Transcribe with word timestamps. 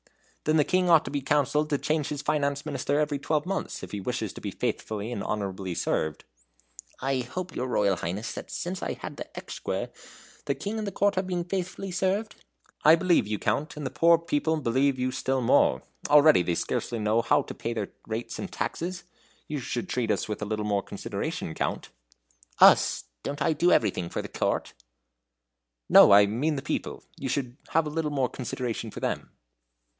"Then 0.45 0.57
the 0.57 0.63
King 0.63 0.89
ought 0.89 1.05
to 1.05 1.11
be 1.11 1.21
counselled 1.21 1.69
to 1.69 1.77
change 1.77 2.07
his 2.07 2.23
finance 2.23 2.65
minister 2.65 2.99
every 2.99 3.19
twelve 3.19 3.45
months, 3.45 3.83
if 3.83 3.91
he 3.91 4.01
wishes 4.01 4.33
to 4.33 4.41
be 4.41 4.49
faithfully 4.49 5.11
and 5.11 5.23
honorably 5.23 5.75
served." 5.75 6.23
"I 6.99 7.19
hope, 7.19 7.55
your 7.55 7.67
Royal 7.67 7.95
Highness, 7.97 8.31
that 8.31 8.49
since 8.49 8.81
I 8.81 8.93
have 8.93 9.01
had 9.03 9.17
the 9.17 9.37
Exchequer, 9.37 9.91
the 10.45 10.55
King 10.55 10.79
and 10.79 10.91
Court 10.95 11.13
have 11.13 11.27
been 11.27 11.43
faithfully 11.43 11.91
served?" 11.91 12.43
"I 12.83 12.95
believe 12.95 13.27
you, 13.27 13.37
Count, 13.37 13.77
and 13.77 13.85
the 13.85 13.91
poor 13.91 14.17
people 14.17 14.57
believe 14.59 14.97
you 14.97 15.11
still 15.11 15.39
more. 15.39 15.83
Already 16.09 16.41
they 16.41 16.55
scarcely 16.55 16.97
know 16.97 17.21
how 17.21 17.43
to 17.43 17.53
pay 17.53 17.73
their 17.75 17.89
rates 18.07 18.39
and 18.39 18.51
taxes. 18.51 19.03
You 19.47 19.59
should 19.59 19.87
treat 19.87 20.09
us 20.09 20.27
with 20.27 20.41
a 20.41 20.45
little 20.45 20.65
more 20.65 20.81
consideration, 20.81 21.53
Count." 21.53 21.89
"Us! 22.57 23.03
don't 23.21 23.43
I 23.43 23.53
do 23.53 23.71
everything 23.71 24.09
for 24.09 24.23
the 24.23 24.27
Court?" 24.29 24.73
"No! 25.87 26.11
I 26.11 26.25
mean 26.25 26.55
the 26.55 26.63
people. 26.63 27.03
You 27.17 27.29
should 27.29 27.57
have 27.69 27.85
a 27.85 27.91
little 27.91 28.09
more 28.11 28.29
consideration 28.29 28.89
for 28.89 28.99
them." 28.99 29.29